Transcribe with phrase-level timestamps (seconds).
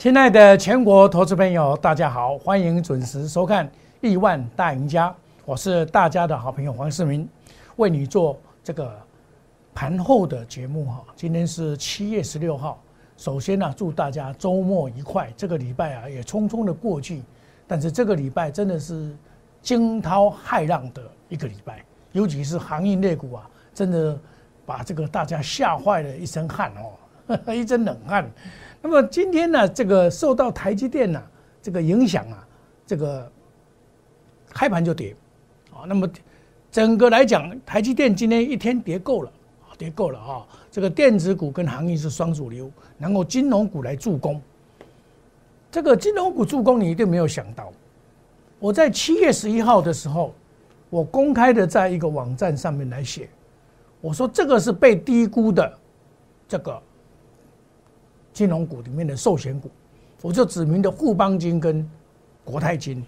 [0.00, 3.68] 亲爱的全国投资朋友，大家好，欢迎准时收看
[4.00, 5.10] 《亿万大赢家》，
[5.44, 7.28] 我是大家的好朋友黄世明，
[7.76, 8.98] 为你做这个
[9.74, 11.04] 盘后的节目哈。
[11.14, 12.82] 今天是七月十六号，
[13.18, 15.30] 首先呢，祝大家周末愉快。
[15.36, 17.22] 这个礼拜啊，也匆匆的过去，
[17.66, 19.14] 但是这个礼拜真的是
[19.60, 24.18] 惊涛骇浪的一个礼拜，尤其是行业类股啊，真的
[24.64, 28.24] 把这个大家吓坏了一身汗哦， 一身冷汗。
[28.82, 31.22] 那么今天呢，这个受到台积电呢
[31.60, 32.46] 这个影响啊，
[32.86, 33.30] 这个
[34.48, 35.14] 开盘就跌，
[35.70, 36.08] 啊，那么
[36.70, 39.30] 整个来讲，台积电今天一天跌够了，
[39.76, 40.46] 跌够了啊。
[40.70, 44.40] 这个电子股跟行业是双主流，然后金融股来助攻。
[45.70, 47.70] 这个金融股助攻，你一定没有想到，
[48.58, 50.32] 我在七月十一号的时候，
[50.88, 53.28] 我公开的在一个网站上面来写，
[54.00, 55.78] 我说这个是被低估的，
[56.48, 56.82] 这个。
[58.32, 59.70] 金融股里面的寿险股，
[60.22, 61.88] 我就指明的富邦金跟
[62.44, 63.04] 国泰金。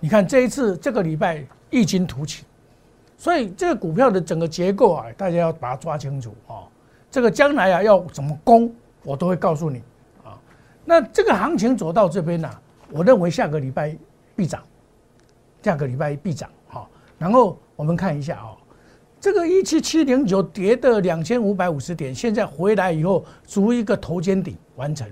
[0.00, 2.44] 你看这一次这个礼拜异军突起，
[3.16, 6.66] 所以这个股票的整个结构啊，大家要把它抓清楚啊。
[7.10, 8.72] 这个将来啊要怎么攻，
[9.04, 9.82] 我都会告诉你
[10.24, 10.38] 啊。
[10.84, 12.50] 那这个行情走到这边呢，
[12.90, 13.96] 我认为下个礼拜
[14.34, 14.62] 必涨，
[15.62, 16.86] 下个礼拜必涨哈。
[17.18, 18.56] 然后我们看一下啊。
[19.24, 25.08] 这个一七七零九跌的两千五百五十点，现在回来以后，逐一个头肩顶完成，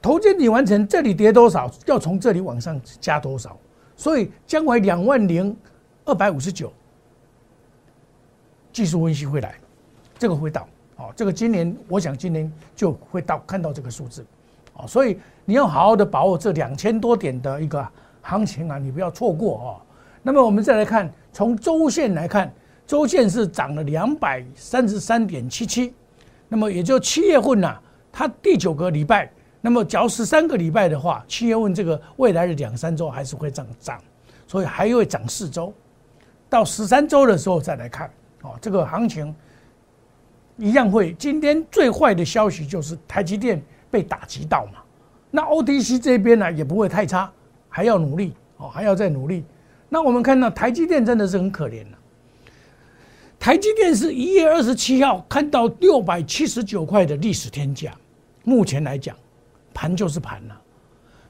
[0.00, 3.54] 头肩顶完成，这里跌多少，要从这里往上加多少，
[3.96, 5.54] 所以将来两万零
[6.06, 6.72] 二百五十九，
[8.72, 9.54] 技术分析会来，
[10.18, 14.24] 这个会到，哦，这个今年我想今年就会到看到这个数字，
[14.72, 17.86] 哦，所以你要好好的把握这两千多点的一个
[18.22, 19.68] 行情啊，你不要错过哦。
[20.22, 22.50] 那么我们再来看，从周线来看。
[22.86, 25.94] 周线是涨了两百三十三点七七，
[26.48, 27.78] 那么也就七月份呐，
[28.12, 29.30] 它第九个礼拜，
[29.60, 33.98] 那么只要十三个礼拜的话，七月份这个未来的两三周还是会涨涨，
[34.46, 35.72] 所以还会涨四周，
[36.50, 38.10] 到十三周的时候再来看
[38.42, 39.34] 哦，这个行情
[40.58, 41.14] 一样会。
[41.14, 44.80] 今天最坏的消息就是台积电被打击到嘛，
[45.30, 47.32] 那 OTC 这边呢也不会太差，
[47.70, 49.42] 还要努力哦，还要再努力。
[49.88, 51.98] 那我们看到台积电真的是很可怜了。
[53.44, 57.94] 台积电是一月二十七号看到六百七十九块的历史天价，
[58.42, 59.14] 目前来讲，
[59.74, 60.58] 盘就是盘了。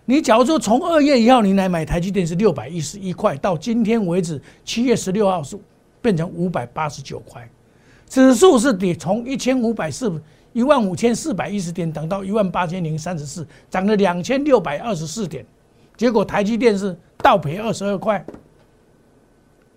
[0.04, 5.58] 你假如说从二月一号你来买台积电是六百一十一块，到今天为止七月十六号是
[6.00, 7.50] 变成五百八十九块，
[8.08, 15.44] 指数是跌从一千五百四一万五千四百一十点涨到一万八千零三十四，涨了两千六百二十四点，
[15.96, 18.24] 结果台积电是倒赔二十二块。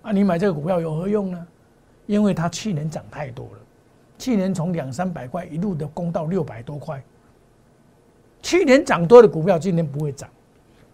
[0.04, 1.48] 啊，你买这个股票有何用呢？
[2.08, 3.60] 因为它去年涨太多了，
[4.18, 7.02] 去年从两三百块一路的攻到六百多块。
[8.42, 10.30] 去年涨多的股票今年不会涨，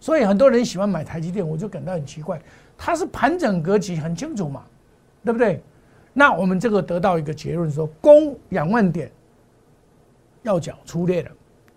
[0.00, 2.40] 所以很多人喜欢买台积电，我就感到很奇怪。
[2.76, 4.64] 它是盘整格局很清楚嘛，
[5.24, 5.62] 对不对？
[6.12, 9.10] 那我们这个得到一个结论说，攻两万点
[10.42, 11.30] 要缴出列的，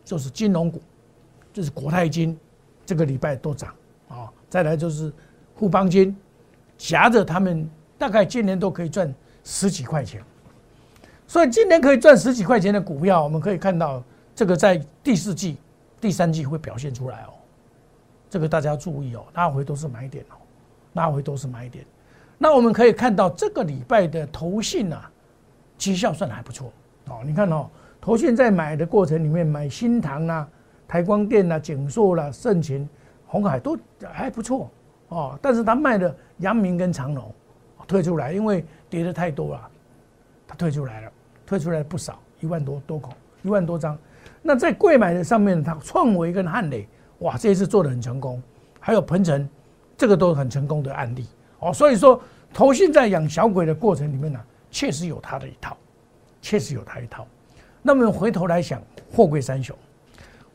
[0.03, 0.81] 就是金融股，
[1.53, 2.35] 就是国泰金，
[2.85, 3.73] 这个礼拜都涨
[4.07, 4.31] 啊。
[4.49, 5.13] 再来就是
[5.55, 6.15] 富邦金，
[6.77, 9.13] 夹着他们大概今年都可以赚。
[9.49, 10.21] 十几块钱，
[11.25, 14.03] 所以今年可以赚十几块钱的股票，我们可以看到
[14.35, 15.55] 这个在第四季、
[16.01, 17.31] 第三季会表现出来哦。
[18.29, 20.35] 这个大家注意哦，拉回都是买点哦，
[20.95, 21.85] 拉回都是买点。
[22.37, 25.09] 那我们可以看到这个礼拜的投信啊，
[25.77, 26.73] 绩效算还不错
[27.07, 27.21] 哦。
[27.25, 27.69] 你看哦，
[28.01, 30.45] 投信在买的过程里面买新塘啊、
[30.89, 32.87] 台光电啊、景硕啦、盛情、
[33.25, 33.77] 红海都
[34.11, 34.69] 还不错
[35.07, 37.33] 哦，但是他卖的阳明跟长隆
[37.85, 38.65] 退出来，因为。
[38.89, 39.69] 跌的太多了，
[40.47, 41.11] 他退出来了，
[41.45, 43.11] 退出来不少，一万多多口，
[43.43, 43.99] 一万多张。
[44.41, 46.87] 那在贵买的上面，他创维跟汉磊，
[47.19, 48.41] 哇，这一次做的很成功。
[48.79, 49.45] 还有鹏程，
[49.97, 51.27] 这个都很成功的案例
[51.59, 51.73] 哦。
[51.73, 52.21] 所以说，
[52.53, 54.39] 投信在养小鬼的过程里面呢，
[54.71, 55.75] 确实有他的一套，
[56.41, 57.27] 确实有他一套。
[57.81, 58.81] 那么回头来想，
[59.11, 59.75] 货柜三雄，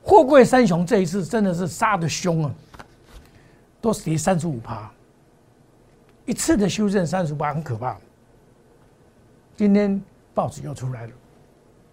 [0.02, 2.54] 货柜三雄这一次真的是杀的凶啊，
[3.78, 4.90] 都跌三十五趴，
[6.24, 7.96] 一次的修正三十八很可怕。
[9.56, 10.00] 今天
[10.34, 11.12] 报纸又出来了，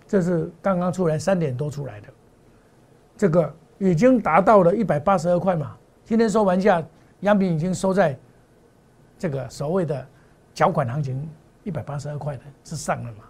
[0.08, 2.08] 这是刚刚出来三点多出来的，
[3.18, 5.76] 这个已经达到了一百八十二块嘛。
[6.06, 6.84] 今天收盘价，
[7.22, 8.18] 央品已经收在
[9.18, 10.08] 这个所谓的
[10.54, 11.30] 缴款行情
[11.64, 13.24] 一百八十二块的之上了嘛。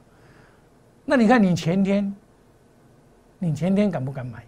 [1.03, 2.15] 那你看你前天，
[3.39, 4.45] 你前天敢不敢买？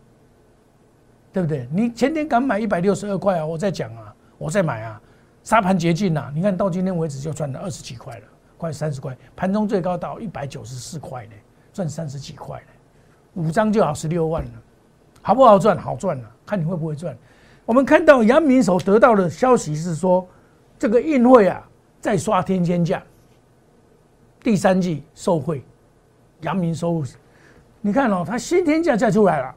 [1.33, 1.67] 对不对？
[1.71, 3.45] 你前天敢买一百六十二块啊？
[3.45, 5.01] 我在讲啊，我在买啊，
[5.43, 6.31] 沙盘捷径呐。
[6.33, 8.25] 你看到今天为止就赚了二十几块了。
[8.57, 11.31] 快三十块，盘中最高到一百九十四块呢，
[11.73, 14.51] 赚三十几块呢，五张就好十六万了，
[15.23, 15.75] 好不好赚？
[15.75, 17.17] 好赚了，看你会不会赚。
[17.65, 20.27] 我们看到阳明所得到的消息是说，
[20.77, 21.67] 这个运会啊，
[21.99, 23.01] 在刷天天价，
[24.43, 25.63] 第三季受贿，
[26.41, 27.03] 阳明收入，
[27.81, 29.55] 你看哦，它新天价再出来了，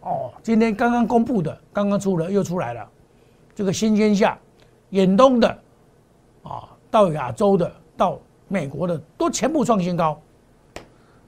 [0.00, 2.88] 哦，今天刚刚公布的，刚刚出了又出来了，
[3.54, 4.36] 这个新天价，
[4.92, 5.48] 远东的，
[6.42, 8.18] 啊，到亚洲的，到
[8.48, 10.18] 美国的，都全部创新高。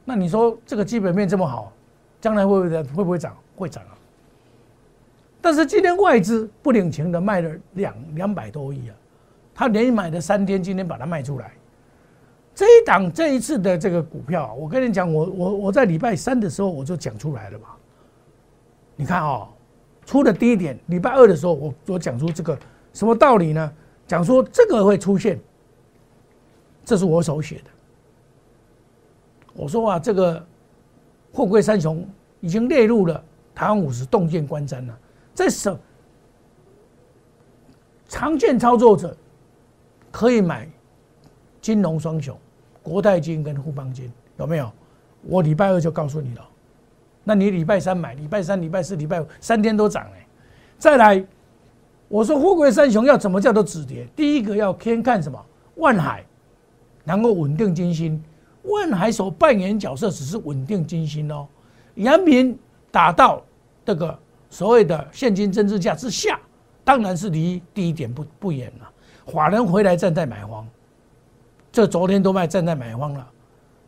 [0.05, 1.73] 那你说这个基本面这么好，
[2.21, 3.37] 将来会不会会不会涨？
[3.57, 3.93] 会涨啊！
[5.41, 8.97] 但是今天外资不领情的卖了两两百多亿啊，
[9.55, 11.53] 他连买了三天，今天把它卖出来。
[12.55, 17.69] 这一档这一次的这个股票，我跟你讲，我我我在礼拜三的时候我就讲出来了嘛。
[18.97, 19.49] 你看啊，
[20.05, 22.59] 出的低点，礼拜二的时候我我讲出这个
[22.95, 23.73] 什么道理呢？
[24.07, 25.39] 讲说这个会出现，
[26.85, 27.65] 这是我手写的。
[29.53, 30.47] 我说啊，这个
[31.33, 32.09] 货柜三雄
[32.41, 33.23] 已经列入了
[33.55, 34.99] 台湾五十洞见观瞻了。
[35.35, 35.77] 在什
[38.09, 39.17] 常见操作者
[40.11, 40.69] 可以买
[41.61, 42.39] 金融双雄，
[42.83, 44.71] 国泰金跟富邦金有没有？
[45.23, 46.49] 我礼拜二就告诉你了。
[47.25, 50.27] 那你礼拜三买，礼拜三、礼拜四、礼拜五三天都涨哎。
[50.79, 51.25] 再来，
[52.15, 54.07] 我说富贵三雄要怎么叫做止跌？
[54.15, 55.47] 第一个要先看什么？
[55.75, 56.25] 万海
[57.03, 58.23] 能够稳定军心。
[58.63, 61.45] 万海所扮演角色只是稳定军心哦，
[61.97, 62.57] 阳明
[62.93, 63.43] 打到
[63.85, 64.17] 这个
[64.49, 66.39] 所谓的现金增值价之下，
[66.85, 68.89] 当然是离第一点不不远了。
[69.33, 70.65] 法人回来站在买方，
[71.73, 73.29] 这昨天都卖站在买方了，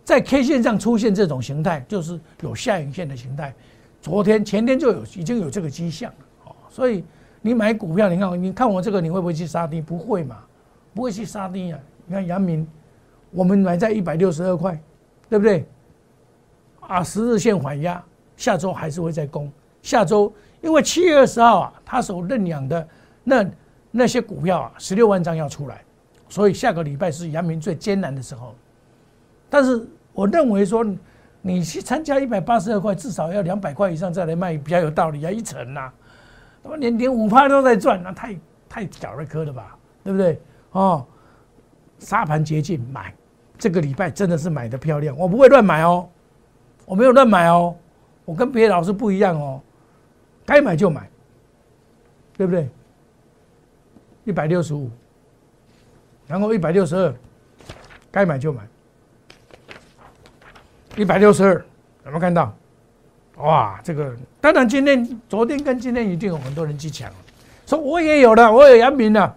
[0.03, 3.55] 在 K 线上出现这种形态，就是有下影线的形态。
[4.03, 7.05] 昨天前天就有已经有这个迹象了哦，所以
[7.41, 9.81] 你买股票，你看你看我这个，你会不会去杀低？
[9.81, 10.39] 不会嘛，
[10.95, 11.79] 不会去杀低啊。
[12.07, 12.67] 你看阳明。
[13.33, 14.81] 我们买在一百六十二块，
[15.29, 15.67] 对不对？
[16.81, 18.03] 啊，十日线缓压，
[18.37, 19.51] 下周还是会再攻。
[19.83, 22.89] 下周因为七月二十号啊，他所认养的
[23.25, 23.47] 那
[23.91, 25.83] 那些股票啊，十六万张要出来，
[26.31, 28.55] 所以下个礼拜是阳明最艰难的时候。
[29.51, 30.87] 但是我认为说，
[31.43, 35.93] 你去参加一百八十二块，至少要两百块以上再来卖比较有道理啊，一层呐，
[36.67, 38.37] 他妈连连五趴都在赚，那太
[38.69, 40.41] 太小儿科了吧，对不对？
[40.73, 41.07] 哦。
[41.99, 43.15] 沙盘捷径买，
[43.57, 46.07] 这个礼拜真的是买的漂亮，我不会乱买哦，
[46.85, 47.75] 我没有乱买哦，
[48.27, 49.63] 我跟别的老师不一样哦，
[50.45, 51.09] 该买就买，
[52.37, 52.69] 对不对？
[54.25, 54.91] 一百六十五，
[56.27, 57.15] 然后一百六十二，
[58.11, 58.69] 该买就买，
[60.97, 61.55] 一百六十二，
[62.05, 62.55] 有没有看到？
[63.37, 67.11] 哇，这个当然今天、昨天跟今天一定有很多人去抢，
[67.67, 69.37] 说我也有了，我有阳明了。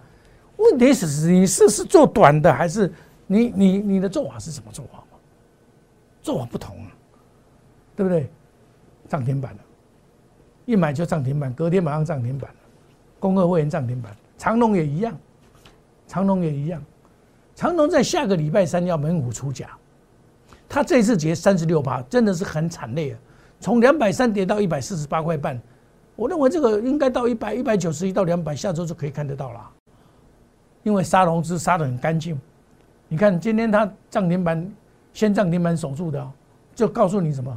[0.56, 2.92] 问题是你是是做短的，还是
[3.26, 5.18] 你你你的做法是什么做法嘛？
[6.22, 6.92] 做法不同啊，
[7.96, 8.30] 对不对？
[9.08, 9.58] 涨停板了，
[10.66, 12.56] 一买就涨停板，隔天马上涨停板了。
[13.18, 15.14] 工业会员涨停板，长隆也一样，
[16.06, 16.82] 长隆也一样。
[17.54, 19.70] 长隆在下个礼拜三要门虎出甲，
[20.68, 23.18] 他这次跌三十六趴，真的是很惨烈啊！
[23.60, 25.60] 从两百三跌到一百四十八块半，
[26.16, 29.70] 我认为这个应该到一百一百九十一到两百，下周就可以看得到了。
[30.82, 32.40] 因为杀融资杀的很干净，
[33.06, 34.72] 你看今天它涨停板
[35.12, 36.30] 先涨停板守住的，
[36.74, 37.54] 就告诉你什么？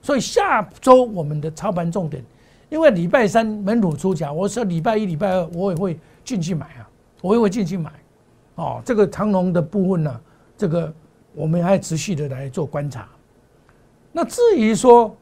[0.00, 2.24] 所以下周我们的操盘重点，
[2.68, 6.88] 因为礼拜三门土出价，我说礼拜一、礼拜二我也会进去买啊，
[7.22, 7.90] 我也会进去买。
[8.54, 10.20] 哦，这个长龙的部分呢，
[10.56, 10.92] 这个
[11.34, 13.08] 我们还持续的来做观察。
[14.12, 15.16] 那至于说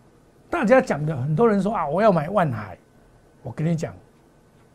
[0.51, 2.79] 大家讲的，很多人说啊，我要买万海，
[3.43, 3.95] 我跟你讲，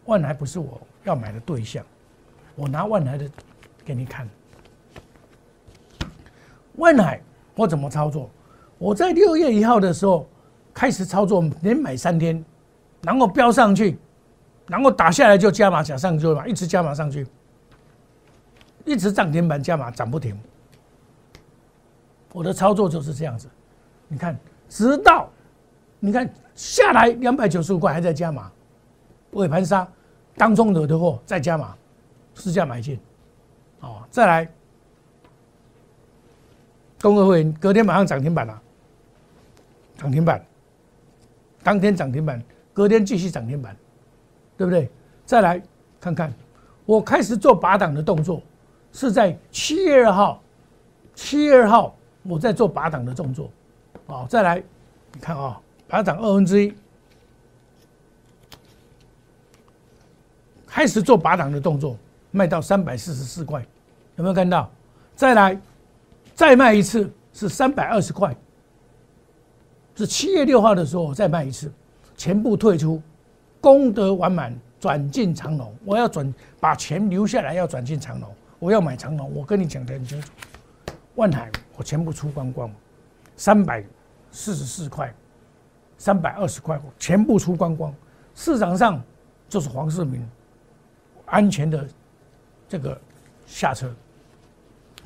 [0.05, 1.83] 万海不是我要买的对象。
[2.55, 3.27] 我拿万海的
[3.83, 4.29] 给你看，
[6.75, 7.19] 万海
[7.55, 8.29] 我怎么操作？
[8.77, 10.29] 我在六月一号的时候
[10.73, 12.43] 开始操作，连买三天，
[13.01, 13.97] 然后飙上去，
[14.67, 17.25] 然后打下来就加码，加上就嘛，一直加码上去，
[18.85, 20.39] 一直涨停板加码涨不停。
[22.31, 23.47] 我的操作就是这样子，
[24.07, 24.37] 你看，
[24.69, 25.29] 直到
[26.05, 28.51] 你看下来两百九十五块还在加码，
[29.31, 29.87] 尾盘杀，
[30.35, 31.73] 当中惹的祸再加码。
[32.35, 32.99] 市价买进，
[33.79, 34.49] 哦，再来，
[37.01, 38.61] 工会会员隔天马上涨停板了，
[39.95, 40.43] 涨停板，
[41.63, 42.43] 当天涨停板，
[42.73, 43.73] 隔天继续涨停板，
[44.57, 44.89] 对不对？
[45.25, 45.61] 再来
[46.01, 46.33] 看看，
[46.85, 48.41] 我开始做拔档的动作，
[48.91, 50.41] 是在七月二号，
[51.15, 53.49] 七月二号我在做拔档的动作，
[54.07, 54.61] 哦，再来，
[55.13, 56.73] 你看啊，拔档二分之一，
[60.65, 61.97] 开始做拔档的动作。
[62.35, 63.63] 卖到三百四十四块，
[64.15, 64.67] 有没有看到？
[65.15, 65.55] 再来，
[66.33, 68.35] 再卖一次是三百二十块，
[69.95, 71.71] 是七月六号的时候我再卖一次，
[72.17, 72.99] 全部退出，
[73.61, 75.71] 功德完满，转进长隆。
[75.85, 78.27] 我要转把钱留下来，要转进长隆。
[78.57, 80.31] 我要买长隆，我跟你讲的很清楚。
[81.13, 82.71] 万海我全部出光光，
[83.37, 83.85] 三百
[84.31, 85.13] 四十四块，
[86.03, 87.93] 三百二十块，全部出光光。
[88.35, 89.01] 市场上
[89.47, 90.21] 就是黄世明
[91.27, 91.87] 安全的
[92.67, 92.99] 这个
[93.47, 93.89] 下车，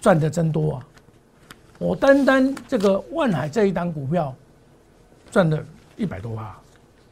[0.01, 0.87] 赚的真多啊！
[1.77, 4.33] 我单单这个万海这一档股票
[5.29, 5.63] 赚了
[5.97, 6.51] 一百多万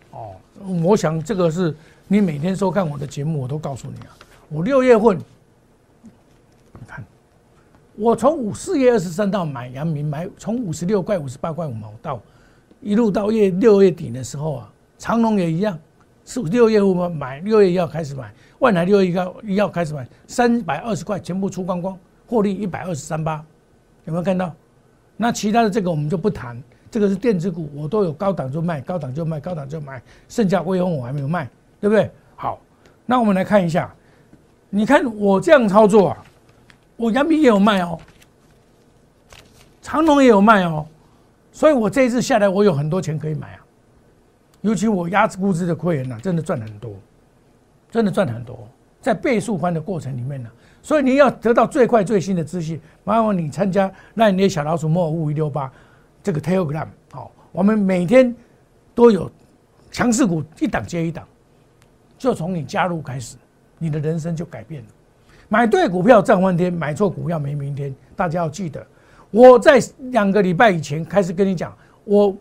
[0.10, 0.36] 哦。
[0.84, 1.76] 我想这个是
[2.08, 4.18] 你每天收看我的节目，我都告诉你啊。
[4.50, 7.06] 我六月份，你看，
[7.94, 12.20] 我从五四月二十三到买阳明，买从五十六块、五十八块五毛到
[12.86, 15.76] 一路到月六月底的时候啊，长隆也一样，
[16.24, 23.44] 是六月份买，六月一号开始买，万海六月一号一号开始买，三百二十块全部出光光，获利一百二十三八，
[24.04, 24.54] 有没有看到？
[25.18, 26.62] 那其他的这个我们就不谈。
[26.92, 30.00] 这个是电子股，我都有高档就卖，高档就卖，高档就卖，
[30.30, 31.50] 剩下微风我还没有卖，
[31.82, 32.12] 对不对？
[32.36, 32.62] 好，
[33.08, 33.92] 那我们来看一下，
[34.70, 36.24] 你看我这样操作啊，
[36.98, 38.00] 我杨明也有卖哦，
[39.82, 40.86] 长隆也有卖哦，
[41.56, 43.66] 所以我这一次下来，我有很多钱可以买啊。
[44.60, 46.94] 尤其我压制估值的亏人呢，真的赚很多，
[47.90, 48.68] 真的赚很多，
[49.00, 50.50] 在倍数翻的过程里面呢，
[50.82, 55.72] 所以你要得到最快最新的资讯，麻烦你参加那你的小老鼠莫尔五一六八。
[56.22, 58.36] 这个 Telegram 好，我们每天
[58.94, 59.32] 都有
[59.92, 61.26] 强势股一档接一档，
[62.18, 63.38] 就从你加入开始，
[63.78, 64.88] 你的人生就改变了。
[65.48, 67.96] 买对股票赚翻天，买错股票没明天。
[68.14, 68.86] 大家要记得，
[69.36, 71.76] 我在两个礼拜以前开始跟你讲，
[72.06, 72.34] 我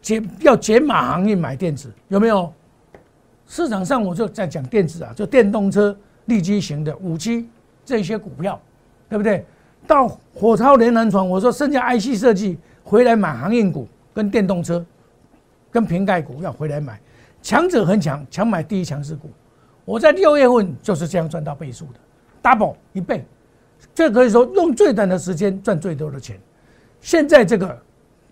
[0.00, 2.52] 解要解码行业买电子，有没有？
[3.46, 7.48] 市场上我就在讲电子啊，就电动车、立基型的五 G
[7.84, 8.60] 这些股票，
[9.08, 9.46] 对不对？
[9.86, 12.58] 到火超连环船，我说剩下 IC 设计。
[12.82, 14.84] 回来买航运股跟电动车，
[15.70, 17.00] 跟瓶盖股要回来买，
[17.40, 19.30] 强者很强，强买第一强势股。
[19.84, 22.00] 我在六月份就是这样赚到倍数的
[22.42, 23.24] ，double 一倍，
[23.94, 26.38] 这可以说用最短的时间赚最多的钱。
[27.00, 27.82] 现在这个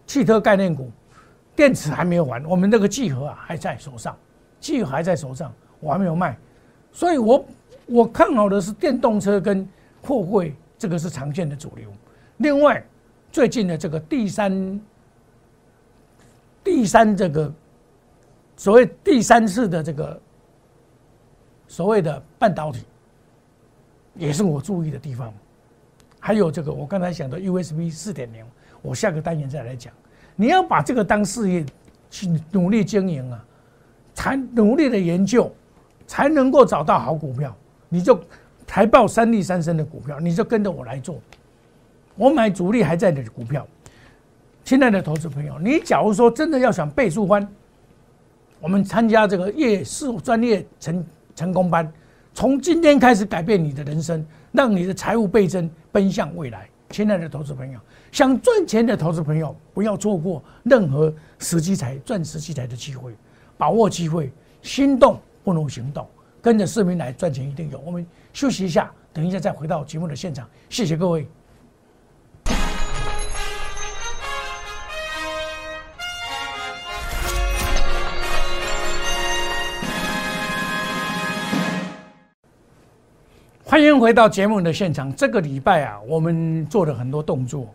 [0.07, 0.91] 汽车概念股，
[1.57, 4.17] 电池还没有完，我们这个聚合啊还在手上，
[4.61, 6.37] 聚合还在手上，我还没有卖，
[6.93, 7.45] 所以我
[7.87, 9.69] 我看好的是电动车跟
[10.03, 11.89] 货柜，这个是常见的主流。
[12.39, 12.85] 另外。
[13.33, 14.81] 最近的这个第三、
[16.65, 17.55] 第三这个
[18.57, 20.21] 所谓第三次的这个
[21.69, 22.85] 所谓的半导体，
[24.15, 25.33] 也是我注意的地方。
[26.19, 28.45] 还有这个我刚才讲的 USB 四点零，
[28.83, 29.93] 我下个单元再来讲。
[30.37, 31.65] 你要把这个当事业
[32.11, 33.45] 去努力经营啊，
[34.15, 35.53] 才努力的研究，
[36.07, 37.55] 才能够找到好股票。
[37.89, 38.19] 你就
[38.67, 41.21] 财报三利三升的股票，你就跟着我来做。
[42.17, 43.67] 我买主力还在的股票，
[44.63, 47.49] 亲爱的投资朋友，你假如说真的要想倍数翻，
[48.61, 51.91] 我们参加这个业事专业成成功班，
[52.41, 56.67] 从今天开始改变你的人生，让你的财务倍增，奔向未来。
[56.89, 57.79] 亲爱的投资朋友，
[58.11, 63.13] 想赚钱的投资朋友，不要错过任何时机财赚时机财的机会，
[63.59, 64.33] 把握机会，
[64.63, 66.09] 心动不如行动，
[66.41, 67.79] 跟着市民来赚钱一定有。
[67.81, 70.49] 我们休息一下，等一下再回到节目的现场。
[70.71, 71.29] 谢谢各位。
[83.71, 85.15] 欢迎回到节目的现场。
[85.15, 87.73] 这个礼拜啊，我们做了很多动作。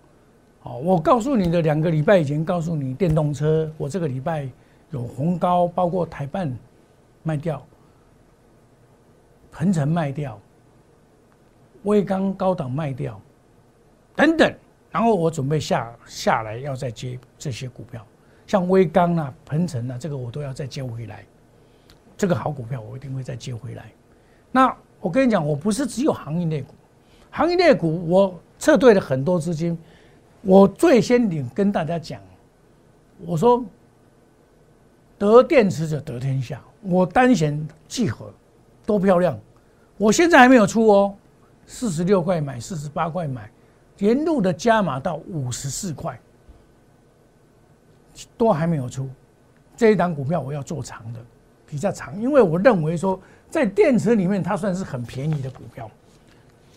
[0.59, 4.45] 好，我告诉你的两个礼拜以前告诉你，电动车，我这个礼拜
[4.91, 6.53] 有红高，包括台办
[7.23, 7.65] 卖掉，
[9.53, 10.37] 鹏程卖掉，
[11.83, 13.17] 威刚高档卖掉，
[14.17, 14.53] 等等。
[14.91, 18.05] 然后我准备下下来要再接这些股票，
[18.45, 21.23] 像威刚啊、鹏程啊，这个我都要再接回来。
[22.17, 23.85] 这个好股票我一定会再接回来。
[24.51, 24.75] 那。
[25.05, 26.73] 我跟你讲，我不是只有行业类股，
[27.29, 29.77] 行业类股我撤退了很多资金。
[30.41, 32.19] 我最先领跟大家讲，
[33.23, 33.63] 我说
[35.19, 36.59] 得电池者得天下。
[36.81, 38.33] 我单选聚合，
[38.83, 39.39] 多漂亮！
[39.99, 41.15] 我现在还没有出哦，
[41.67, 43.47] 四十六块买，四十八块买，
[43.99, 46.19] 沿路的加码到五十四块，
[48.35, 49.07] 都还没有出。
[49.77, 51.19] 这一档股票我要做长的，
[51.67, 53.21] 比较长，因为我认为说。
[53.49, 55.89] 在电池里面，它算是很便宜的股票，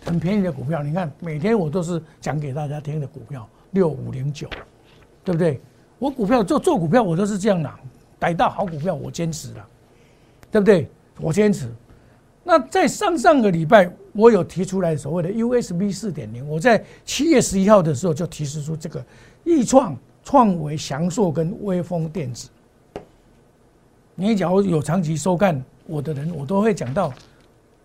[0.04, 0.82] 很便宜的股票。
[0.82, 4.48] 你看，每天我都是讲给大家听的股票，六五零九，
[5.24, 5.60] 对不对？
[5.98, 7.70] 我股票做做股票，我都是这样的，
[8.18, 9.66] 逮到好股票我坚持了，
[10.50, 10.88] 对不对？
[11.20, 11.68] 我坚持。
[12.44, 19.04] 那在上上个礼拜，我有提出来所谓的 USB 四点零，我在七月十一号的时候就提示出这个
[19.44, 22.48] 易创、创维、翔硕跟微风电子。
[24.14, 27.12] 你假如有长期收看我的人，我都会讲到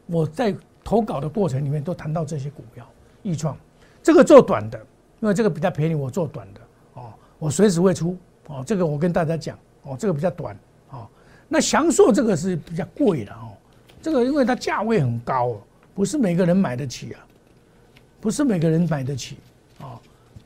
[0.06, 2.86] 我在投稿的过程里面都谈到这些股票，
[3.22, 3.58] 易创
[4.04, 4.78] 这个做短的，
[5.22, 6.60] 因为这个比较便宜，我做短的
[6.96, 8.18] 哦，我随时会出
[8.48, 10.54] 哦，这个我跟大家讲哦，这个比较短
[10.90, 11.08] 哦，
[11.48, 13.56] 那祥硕这个是比较贵的哦，
[14.02, 15.56] 这个因为它价位很高，
[15.96, 17.26] 不是每个人买得起啊，
[18.20, 19.38] 不是每个人买得起
[19.80, 19.98] 啊，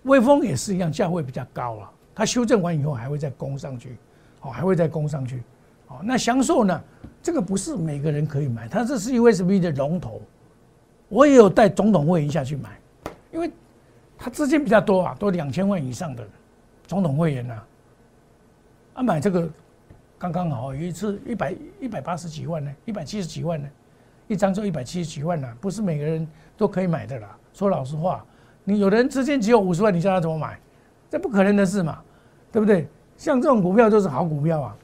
[0.04, 3.98] 微风也是一样，价位比较高了，它修正完以后还会再攻上去，
[4.42, 5.42] 哦，还会再攻上去。
[5.88, 6.84] 哦，那享受呢？
[7.28, 10.22] 这个不是每个人可以买，它这是 USB 的龙头，
[11.10, 12.80] 我也有带总统会员下去买，
[13.34, 13.52] 因为
[14.18, 16.26] 他资金比较多啊，都两千万以上的
[16.86, 17.62] 总统会员呐，
[18.94, 19.50] 啊买这个
[20.18, 23.68] 刚刚好，有一次一百一百八十几万呢，一百七十几万呢，
[24.30, 27.38] 一张就一百七十几万呢，不是每个人都可以买的啦。
[27.52, 28.24] 说老实话，
[28.64, 30.58] 你有的人资金只有五十万，你叫他怎么买？
[31.10, 32.02] 这不可能的事嘛，
[32.54, 32.88] 对不对？
[33.18, 34.78] 像这种股票就是好股票啊。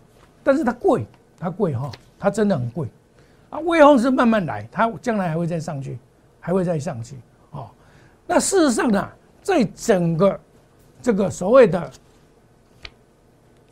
[0.44, 1.06] 但是它贵，
[1.40, 1.90] 它贵哈，
[2.24, 2.88] 它真的很贵，
[3.50, 6.00] 啊，微风是慢慢来，它将来还会再上去，
[6.40, 7.18] 还会再上去，
[7.52, 7.70] 哦，
[8.26, 9.10] 那事实上呢，
[9.42, 10.40] 在整个
[11.02, 11.92] 这个所谓的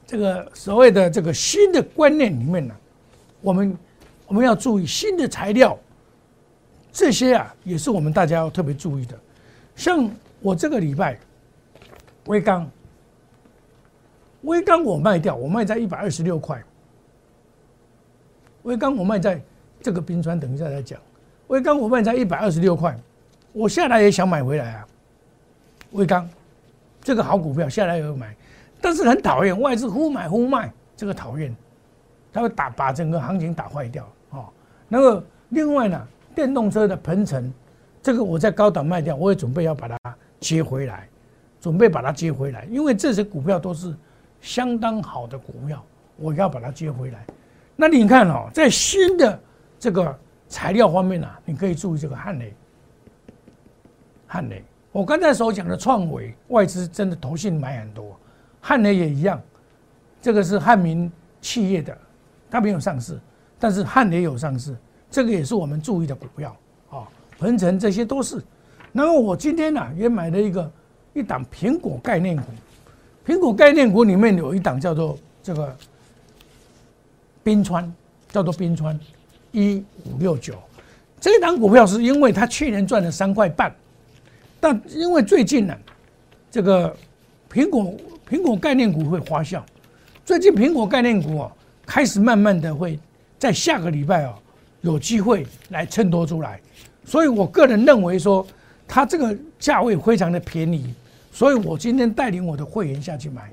[0.05, 2.75] 这个所谓的这个新的观念里面呢，
[3.39, 3.77] 我们
[4.27, 5.79] 我们要注意新的材料，
[6.91, 9.17] 这些啊也是我们大家要特别注意的，
[9.77, 11.17] 像我这个礼拜
[12.25, 12.70] 微钢。
[14.41, 16.62] 微钢我卖掉，我卖在一百二十六块。
[18.63, 19.41] 威钢我卖在
[19.81, 20.99] 这个冰川，等一下再讲。
[21.47, 22.97] 威钢我卖在一百二十六块，
[23.51, 24.87] 我下来也想买回来啊。
[25.91, 26.27] 威钢
[27.01, 28.35] 这个好股票，下来也要买，
[28.79, 31.55] 但是很讨厌外资忽买忽卖，这个讨厌，
[32.31, 34.45] 它会打把整个行情打坏掉哦。
[34.87, 37.51] 那个另外呢，电动车的鹏程，
[38.01, 39.97] 这个我在高档卖掉，我也准备要把它
[40.39, 41.07] 接回来，
[41.59, 43.95] 准备把它接回来，因为这些股票都是。
[44.43, 45.85] 相当好的股票，
[46.17, 47.24] 我要把它接回来。
[47.81, 49.39] 那你看哦，在新的
[49.79, 50.15] 这个
[50.48, 52.53] 材料方面呢，你可以注意这个汉雷。
[54.27, 58.15] 汉雷，我刚才所讲的创维外资真的投信买很多，
[58.59, 59.41] 汉雷也一样。
[60.22, 61.98] 这个是汉民企业的，
[62.51, 63.20] 它没有上市，
[63.57, 64.77] 但是汉雷有上市，
[65.09, 66.55] 这个也是我们注意的股票
[66.91, 67.09] 啊。
[67.39, 68.39] 鹏程这些都是。
[68.94, 70.72] 然后我今天呢也买了一个
[71.13, 72.44] 一档苹果概念股。
[73.25, 75.75] 苹果概念股里面有一档叫做这个
[77.43, 77.91] 冰川，
[78.29, 78.99] 叫做冰川
[79.51, 80.55] 一五六九，
[81.19, 83.73] 这一档股票是因为它去年赚了三块半，
[84.59, 85.75] 但因为最近呢，
[86.49, 86.95] 这个
[87.51, 87.93] 苹果
[88.29, 89.61] 苹果概念股会发酵，
[90.25, 91.51] 最近苹果概念股哦
[91.85, 92.99] 开始慢慢的会
[93.37, 94.35] 在下个礼拜哦
[94.81, 96.61] 有机会来衬托出来，
[97.05, 98.45] 所以我个人认为说
[98.87, 100.93] 它这个价位非常的便宜。
[101.33, 103.49] 所以我今天带领我的会员下去买，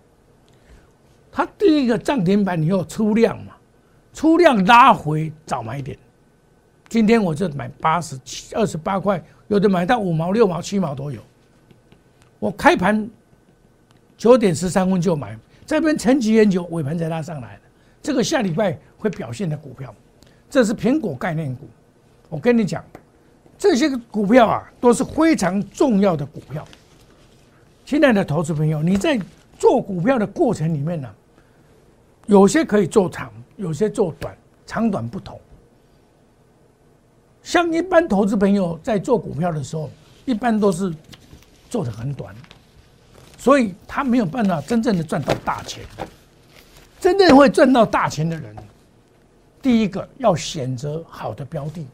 [1.30, 3.52] 它第一个涨停板以后出量嘛，
[4.18, 5.96] 出量拉回早买点，
[6.88, 11.20] 今天我就买八十七二十八块，有的买到五毛六毛七毛都有。
[12.40, 13.08] 我开盘
[14.16, 17.62] 九点十三分就买，这边沉寂很久，尾盘才拉上来的。
[18.02, 19.94] 这个下礼拜会表现的股票，
[20.50, 21.68] 这是苹果概念股。
[22.28, 22.84] 我跟你讲，
[23.56, 26.66] 这些股票啊都是非常重要的股票。
[27.86, 29.16] 亲爱的投资朋友，你在
[29.56, 31.08] 做股票的过程里面呢，
[32.28, 34.36] 有些可以做长，有些做短，
[34.66, 35.40] 长短不同。
[37.42, 39.90] 像一般投资朋友在做股票的时候，
[40.26, 40.94] 一般都是
[41.70, 42.34] 做的很短，
[43.38, 45.82] 所以他没有办法真正的赚到大钱。
[47.00, 48.54] 真正会赚到大钱的人，
[49.62, 51.86] 第一个要选择好的标的。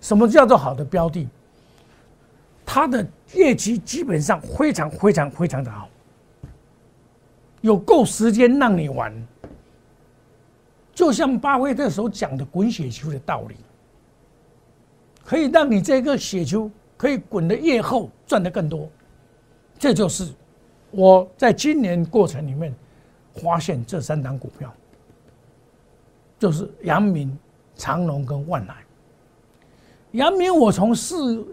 [0.00, 1.28] 什么叫做好的标的？
[2.64, 5.86] 它的业绩基本上非常非常非常的好，
[7.60, 9.12] 有够时间让你玩，
[10.94, 13.56] 就像巴菲特所讲的滚雪球的道理，
[15.24, 18.88] 可以让你这个雪球可以滚得越厚，赚得更多。
[19.78, 20.32] 这就是
[20.90, 22.74] 我在今年过程里面
[23.34, 24.72] 发现这三档股票，
[26.38, 27.36] 就是阳明、
[27.74, 28.76] 长隆跟万来。
[30.12, 31.44] 阳明我从四。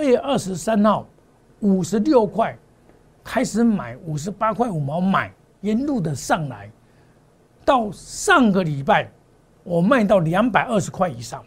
[0.00, 1.04] 月二十三号，
[1.58, 2.56] 五十六块
[3.24, 6.70] 开始买，五十八块五毛买，沿路的上来，
[7.68, 9.06] 到上个礼拜
[9.62, 11.44] 我卖到两百二十块以上，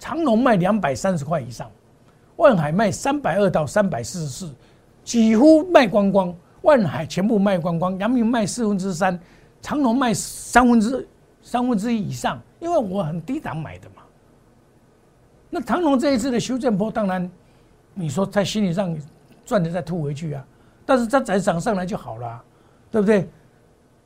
[0.00, 1.70] 长隆卖两百三十块以上，
[2.34, 4.52] 万海卖三百二到三百四十四，
[5.04, 9.16] 几乎卖光光，万海全部卖光光，阳明卖四分之三，
[9.60, 11.08] 长隆卖三分之
[11.40, 14.02] 三分之一以上，因为我很低档买的嘛。
[15.50, 17.30] 那长隆这一次的修正波，当然，
[17.94, 18.92] 你说在心理上
[19.44, 20.44] 赚的再吐回去啊，
[20.84, 22.42] 但是它再涨上来就好了，
[22.90, 23.28] 对不对？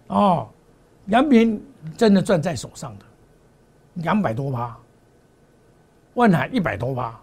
[0.09, 0.49] 哦，
[1.07, 1.61] 阳明
[1.97, 3.05] 真的赚在手上的，
[3.95, 4.77] 两百多趴，
[6.15, 7.19] 万海一百多趴，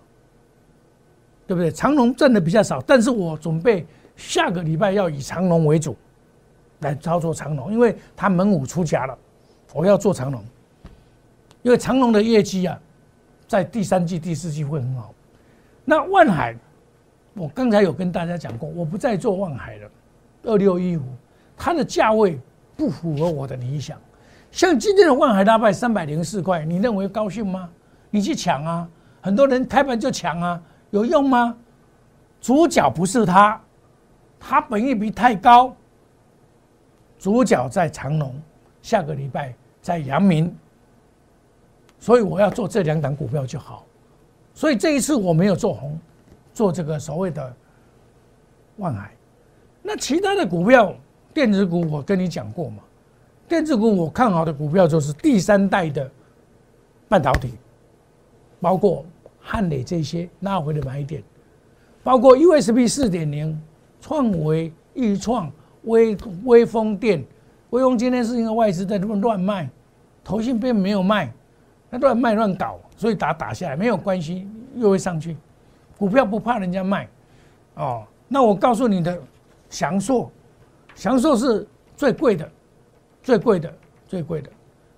[1.47, 1.71] 对不对？
[1.71, 3.85] 长隆赚的比较少，但是我准备
[4.17, 5.95] 下个礼拜要以长隆为主
[6.79, 9.17] 来操作长隆，因为他门五出家了，
[9.73, 10.43] 我要做长隆，
[11.61, 12.77] 因为长隆的业绩啊，
[13.47, 15.13] 在第三季、第四季会很好。
[15.85, 16.53] 那万海，
[17.33, 19.89] 我刚才有跟大家讲过，我不再做万海了，
[20.43, 21.03] 二六一五，
[21.57, 22.37] 它的价位。
[22.75, 23.99] 不符合我的理想，
[24.51, 27.69] 像今天的万海大败三百零四块，你认为高兴吗？
[28.09, 28.89] 你去抢啊！
[29.21, 31.55] 很多人开盘就抢啊，有用吗？
[32.41, 33.61] 主角不是他，
[34.39, 35.75] 他本益比太高。
[37.17, 38.35] 主角在长隆，
[38.81, 40.55] 下个礼拜在阳明，
[41.99, 43.85] 所以我要做这两档股票就好。
[44.53, 45.97] 所以这一次我没有做红，
[46.53, 47.55] 做这个所谓的
[48.77, 49.11] 万海。
[49.81, 50.93] 那其他的股票。
[51.33, 52.77] 电子股，我跟你讲过嘛，
[53.47, 56.09] 电子股我看好的股票就是第三代的
[57.09, 57.53] 半导体，
[58.61, 59.03] 包括
[59.39, 61.23] 汉磊这些拉回的买点，
[62.03, 63.59] 包括 USB 四点零、
[63.99, 65.51] 创维、易创、
[65.85, 67.23] 微微风电、
[67.71, 69.67] 微风今天是因为外资在这边乱卖，
[70.23, 71.33] 投信并没有卖，
[71.89, 75.35] 那乱卖乱搞，所以打打下来没有关系，又会上去，
[75.97, 77.07] 股票不怕人家卖，
[77.73, 79.19] 哦，那我告诉你的
[79.69, 80.31] 翔硕。
[80.95, 82.49] 享受是最贵的，
[83.21, 83.73] 最贵的，
[84.07, 84.49] 最贵的，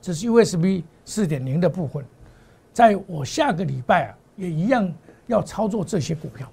[0.01, 2.03] 这是 USB 四点零的部分。
[2.73, 4.91] 在我下个礼拜啊，也一样
[5.27, 6.51] 要操作这些股票。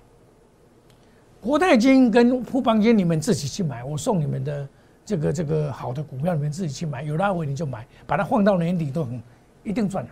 [1.41, 4.69] 国泰金跟富邦金，你们自己去买，我送你们的
[5.05, 9.21] 这个这个好的股票，你们自己去买，有拉回你就买，把它放到年底都很
[9.65, 10.11] 一定赚的，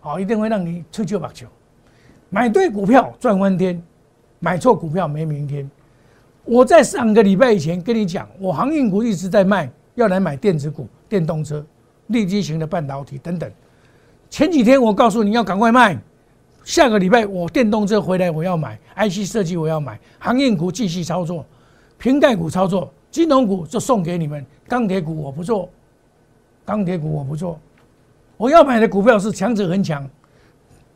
[0.00, 1.46] 好，一定会让你吹球把球。
[2.30, 3.82] 买对股票赚翻天，
[4.38, 5.70] 买错股票没明天。
[6.44, 11.64] 我在上个礼拜以前跟你讲，我航运股一直在卖，要来买电子股、电动车、
[12.08, 13.50] 立基型的半导体等等。
[14.28, 15.98] 前几天我告诉你要赶快卖，
[16.62, 21.46] 下个礼拜我电动车回来我要买，IC 设计我要买，航运股继续操作，
[21.96, 25.70] 瓶盖股操作，金融股就送给你们，钢铁股我不做，
[26.66, 27.58] 钢铁股我不做，
[28.36, 30.06] 我要买的股票是强者恒强，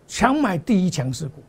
[0.07, 1.43] 强买第一强势股。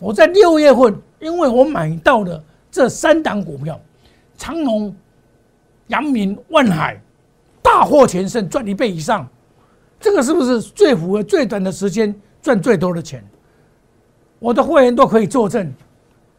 [0.00, 2.42] 我在六月份，因为我买到了。
[2.72, 3.78] 这三档股票，
[4.36, 4.92] 长隆、
[5.88, 6.98] 阳明、万海，
[7.62, 9.28] 大获全胜，赚一倍以上，
[10.00, 13.22] 这个是不是最符合最短的时间赚最多的钱？
[14.38, 15.70] 我的会员都可以作证，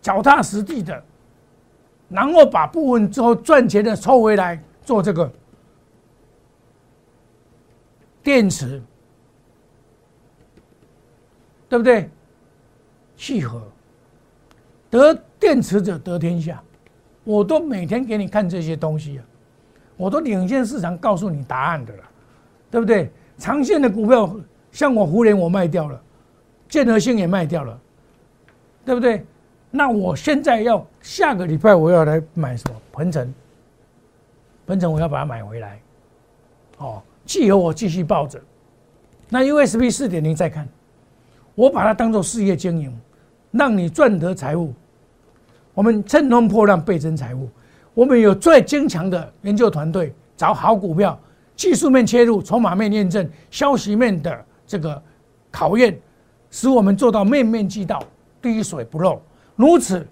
[0.01, 1.01] 脚踏实地的，
[2.09, 5.31] 然后把部分之后赚钱的抽回来做这个
[8.23, 8.81] 电池，
[11.69, 12.09] 对不对？
[13.15, 13.61] 契合
[14.97, 15.17] 得。
[15.43, 16.63] 电池者得天下，
[17.25, 19.23] 我都每天给你看这些东西啊，
[19.97, 22.03] 我都领先市场告诉你答案的了，
[22.71, 23.11] 对不对？
[23.37, 24.33] 长线的股票，
[24.71, 26.01] 像我湖联我卖掉了，
[26.69, 27.77] 建和兴也卖掉了，
[28.85, 29.25] 对不对？
[29.69, 32.75] 那我现在要下个礼拜我要来买什么？
[32.93, 33.33] 鹏程，
[34.65, 35.81] 鹏程我要把它买回来，
[36.77, 38.41] 哦，既有我继续抱着，
[39.27, 40.65] 那 USB 四点零再看，
[41.53, 42.97] 我把它当做事业经营，
[43.51, 44.73] 让你赚得财富。
[45.73, 47.49] 我们乘风破浪倍增财富，
[47.93, 51.19] 我们有最坚强的研究团队，找好股票，
[51.55, 55.01] 技术面切入，筹码面验证，消息面的这个
[55.51, 55.97] 考验，
[56.51, 58.03] 使我们做到面面俱到，
[58.41, 59.21] 滴水不漏。
[59.55, 60.05] 如此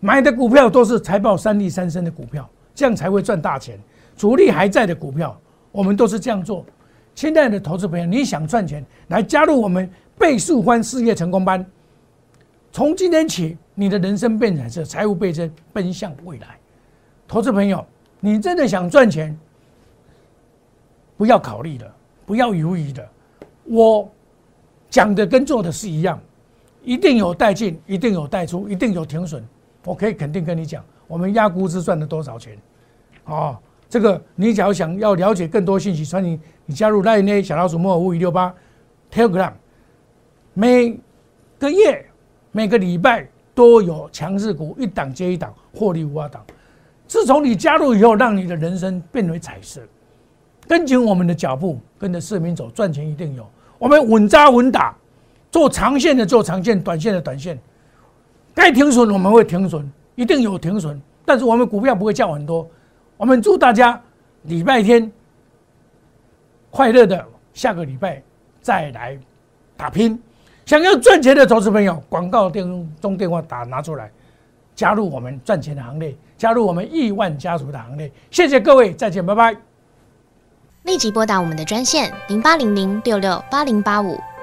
[0.00, 3.78] 买的股票都是财报三利三升的股票，这样才会赚大钱。
[4.16, 5.38] 主力还在的股票，
[5.72, 6.64] 我们都是这样做。
[7.14, 11.64] 亲爱的投资朋友，你想赚钱，来加入我们倍数欢事业成功班。
[12.70, 16.58] 从今天起，你的人生变彩色财务倍增，奔向未来。
[17.26, 17.84] 投资朋友，
[18.20, 19.36] 你真的想赚钱，
[21.16, 21.92] 不要考虑的，
[22.24, 23.08] 不要犹豫的。
[23.64, 24.08] 我
[24.88, 26.20] 讲的跟做的是一样，
[26.82, 29.44] 一定有带进，一定有带出，一定有停损。
[29.84, 32.56] 我可以肯定跟你讲，我们压估值赚了多少钱。
[33.24, 33.58] 哦，
[33.88, 38.54] 这个你只要想要了解更多信息，欢迎你加入 Line 小老鼠莫尔五一六八
[39.10, 39.52] Telegram，
[40.52, 40.96] 每
[41.58, 42.06] 个月。
[42.56, 46.44] 每个礼拜都有强势股一档接一档获利无法挡。
[47.06, 49.80] 自从你加入以后，让你的人生变为彩色。
[50.66, 53.46] 跟紧我们的脚步，跟着市民走，赚钱一定有。
[53.78, 54.96] 我们稳扎稳打，
[55.50, 57.58] 做长线的做长线，短线的短线。
[58.54, 61.00] 该停损我们会停损，一定有停损。
[61.24, 62.66] 但是我们股票不会降很多。
[63.16, 64.00] 我们祝大家
[64.44, 65.10] 礼拜天
[66.70, 68.22] 快乐的，下个礼拜
[68.62, 69.18] 再来
[69.76, 70.18] 打拼。
[70.66, 72.64] 想要赚钱的投资朋友，广告电
[73.00, 74.10] 中电话打拿出来，
[74.74, 78.10] 加入我们赚钱的行列，加入我们亿万家族的行列。
[78.30, 79.56] 谢谢各位，再见，拜拜。
[80.84, 84.18] 立即拨打我们的专线零八零零六六八零八五